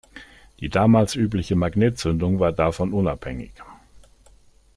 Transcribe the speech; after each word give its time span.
Die 0.59 0.69
damals 0.69 1.13
übliche 1.15 1.55
Magnetzündung 1.55 2.39
war 2.39 2.51
davon 2.51 2.91
unabhängig. 2.91 3.51